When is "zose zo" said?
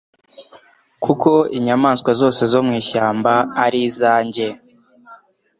2.21-2.59